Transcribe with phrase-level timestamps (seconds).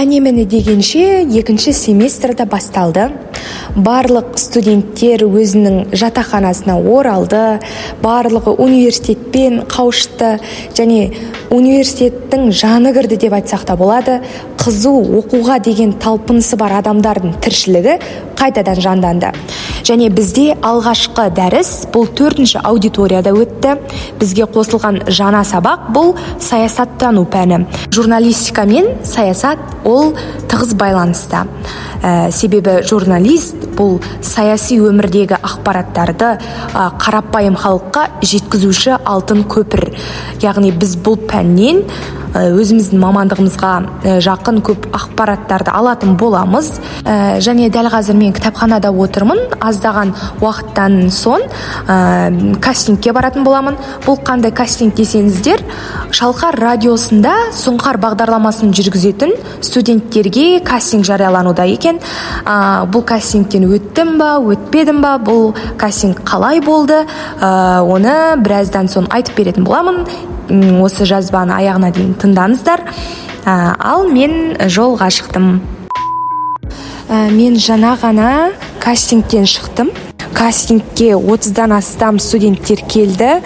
[0.00, 3.10] әне міне дегенше екінші семестр да басталды.
[3.76, 7.60] Барлық студенттер өзінің жатақханасына оралды
[8.00, 10.38] барлығы университетпен қауышты
[10.78, 11.10] және
[11.52, 14.20] университеттің жаны кірді деп айтсақ та болады.
[14.60, 17.98] Қызу оқуға деген талпынысы бар адамдардың тіршілігі
[18.40, 19.34] қайтадан жанданды.
[19.86, 23.76] Және бізде алғашқы дәріс бұл төртінші аудиторияда өтті.
[24.20, 27.64] Бізге қосылған жаңа сабақ бұл саясаттану пәні.
[27.92, 30.14] Журналистика мен саясат ол
[30.50, 31.46] тығыз байланыста.
[32.02, 39.90] Ә, себебі журналист бұл саяси өмірдегі ақпараттарды ә, қарапайым халыққа жеткізуші алтын көпір.
[40.44, 41.84] Яғни біз бұл пәннен
[42.30, 43.70] өзіміздің мамандығымызға
[44.22, 46.68] жақын көп ақпараттарды алатын боламыз.
[47.02, 49.40] Ә, және дәл қазір мен кітапханада отырмын.
[49.58, 51.42] Аздаған уақыттан соң
[51.88, 53.78] ә, кастингке баратын боламын.
[54.06, 55.64] Бұл қандай кастинг десеңіздер
[56.14, 59.34] шалқар радиосында сұңқар бағдарламасын жүргізетін
[59.66, 61.89] студенттерге кастинг жариялануда екен.
[61.98, 65.16] Ә, бұл кастингтен өттім ба өтпедім ба?
[65.18, 67.02] Бұл кастинг қалай болды?
[67.40, 70.04] Ә, оны біраздан соң айтып беретін боламын.
[70.84, 72.84] Осы жазбаны аяғына дейін тыңдаңыздар.
[73.44, 75.60] Ә, ал мен жолға шықтым.
[77.10, 78.30] Ә, мен жаңа ғана
[78.78, 79.90] кастингтен шықтым.
[80.34, 83.40] Кастингке отыздан астам студенттер келді.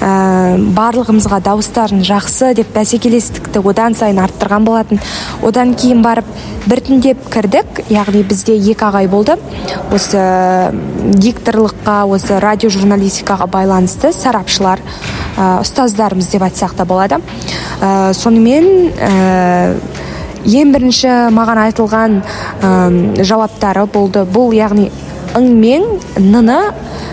[0.00, 5.00] Ә, барлығымызға дауыстарын жақсы деп бәсекелестікті одан сайын арттырған болатын.
[5.42, 6.28] Одан кейін барып
[6.68, 7.82] біртіндеп кірдік.
[7.90, 9.38] Яғни бізде екі ағай болды.
[9.94, 10.22] Осы
[11.18, 14.82] дикторлыққа осы радиожурналистикаға байланысты сарапшылар
[15.36, 17.20] ә, ұстаздарымыз деп айтсақ та болады.
[17.80, 19.74] Ә, сонымен ә,
[20.46, 24.24] ең бірінші маған айтылған ә, жауаптары болды.
[24.28, 24.90] Бұл яғни
[25.36, 25.84] ың мен
[26.16, 26.60] ны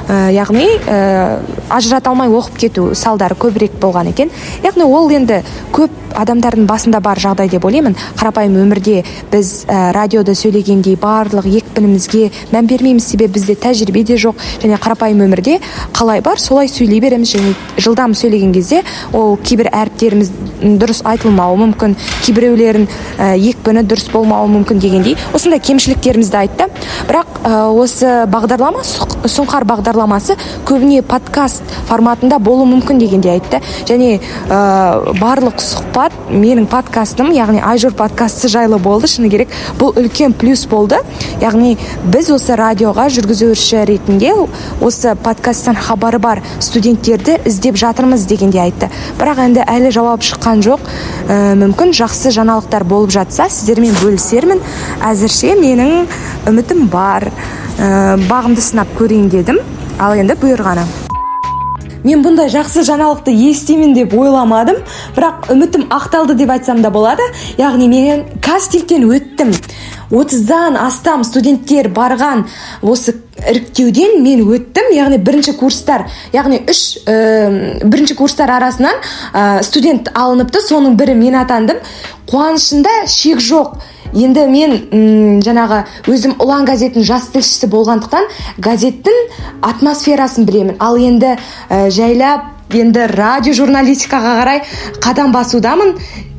[0.07, 1.39] яғни ә,
[1.69, 4.31] ажырата алмай оқып кету салдары көбірек болған екен.
[4.63, 5.41] Яғни ол енді
[5.73, 7.95] көп адамдардың басында бар жағдай деп ойлаймын.
[8.19, 14.39] Қарапайым өмірде біз ә, радиода сөйлегендей барлық екпінімізге мән бермейміз себебі бізде тәжірибе де жоқ.
[14.63, 15.59] Және қарапайым өмірде
[15.93, 17.35] қалай бар солай сөйлей береміз.
[17.35, 18.83] Және жылдам сөйлеген кезде
[19.13, 20.31] ол кейбір әріптеріміз
[20.65, 21.95] дұрыс айтылмауы мүмкін
[22.25, 22.87] кейбіреулерін
[23.19, 26.69] екпіні дұрыс болмауы мүмкін дегендей осындай кемшіліктерімізді айтты.
[27.09, 33.61] Бірақ осы бағдарлама сұңқар бағдарламасы көбіне подкаст форматында болуы мүмкін дегенде айтты.
[33.85, 39.07] Және ә, барлық сұхбат менің подкастым яғни айжур подкасты жайлы болды.
[39.11, 40.99] Шыны керек бұл үлкен плюс болды.
[41.41, 44.33] Яғни біз осы радиоға жүргізуші ретінде
[44.81, 48.89] осы подкасттан хабары бар студенттерді іздеп жатырмыз дегенде айтты.
[49.19, 50.83] Бірақ енді әлі жауап шыққан жоқ.
[51.27, 54.61] Ә, мүмкін жақсы жаңалықтар болып жатса сіздермен бөлісермін.
[55.03, 56.05] Әзірше менің
[56.51, 57.31] үмітім бар.
[57.79, 59.59] Ә, бағымды сынап көрейін дедім.
[59.99, 60.85] Ал енді бұйырғаны.
[62.05, 64.77] Мен бұндай жақсы жаңалықты естимін деп ойламадым.
[65.15, 67.25] Бірақ үмітім ақталды деп айтсам да болады.
[67.57, 69.55] Яғни мен кастингтен өттім.
[70.11, 72.45] отыздан астам студенттер барған
[72.81, 73.15] осы
[73.49, 79.01] іріктеуден мен өттім яғни бірінші курстар яғни үш ә, бірінші курстар арасынан
[79.33, 81.81] ә, студент алыныпты соның бірі мен атандым.
[82.29, 83.77] Қуанышымда шек жоқ.
[84.15, 88.29] Енді мен м жаңағы өзім ұлан газеттің жас тілшісі болғандықтан
[88.63, 89.17] газеттің
[89.61, 90.77] атмосферасын білемін.
[90.79, 91.35] Ал енді
[91.69, 94.63] ә, жайлап енді радио журналистикаға қарай
[95.03, 95.97] қадам басудамын.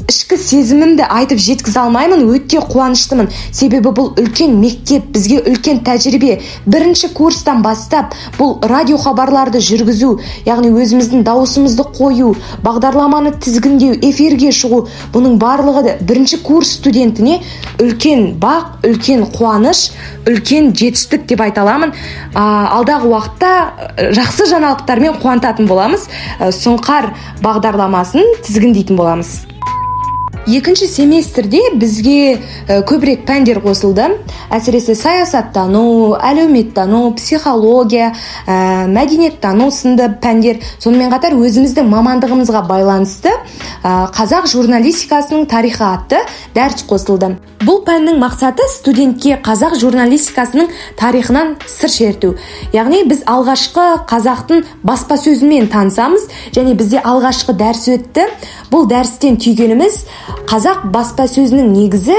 [0.09, 3.29] Ішкі сезімімді айтып жеткізе алмаймын өте қуаныштымын.
[3.51, 6.39] Себебі бұл үлкен мектеп бізге үлкен тәжірибе.
[6.67, 10.13] Бірінші курстан бастап бұл радио хабарларды жүргізу
[10.47, 14.85] яғни өзіміздің дауысымызды қою бағдарламаны тізгіндеу эфирге шығу
[15.15, 17.41] бұның барлығы да бірінші курс студентіне
[17.83, 19.91] үлкен бақ үлкен қуаныш
[20.27, 21.95] үлкен жетістік деп айта аламын.
[22.35, 26.09] Алдағы уақытта жақсы жаңалықтармен қуантатын боламыз.
[26.63, 27.13] Сұңқар
[27.43, 29.56] бағдарламасын тізгіндейтін боламыз.
[30.47, 34.09] Екінші семестрде бізге көбірек пәндер қосылды.
[34.51, 38.13] Әсіресе саясаттану әлеуметтану психология
[38.47, 40.63] ә, мәдениеттану сынды пәндер.
[40.79, 43.33] Сонымен қатар өзіміздің мамандығымызға байланысты
[43.83, 46.23] ә, қазақ журналистикасының тарихы атты
[46.55, 47.35] дәріс қосылды.
[47.67, 50.69] Бұл пәннің мақсаты студентке қазақ журналистикасының
[51.01, 52.35] тарихынан сыр шерту.
[52.77, 58.29] Яғни біз алғашқы қазақтың баспасөзімен танысамыз және бізде алғашқы дәріс өтті.
[58.71, 60.05] Бұл дәрістен түйгеніміз
[60.45, 62.17] қазақ баспасөзінің негізі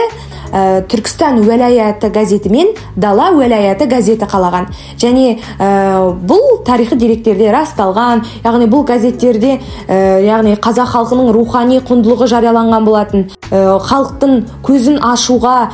[0.52, 4.70] ә, түркістан уәлаяты газеті мен дала уәлаяты газеті қалаған.
[4.98, 12.28] Және ә, бұл тарихи деректерде расталған яғни бұл газеттерде ә, яғни қазақ халқының рухани құндылығы
[12.32, 14.34] жарияланған болатын халықтың
[14.66, 15.70] көзін ашуға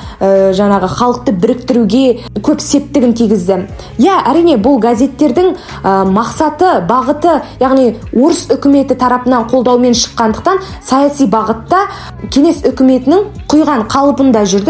[0.54, 2.04] жаңағы халықты біріктіруге
[2.46, 3.58] көп септігін тигізді.
[3.98, 5.56] Иә әрине бұл газеттердің
[6.14, 11.88] мақсаты бағыты яғни орыс үкіметі тарапынан қолдаумен шыққандықтан саяси бағытта
[12.30, 14.63] кеңес үкіметінің құйған қалыбында жүрді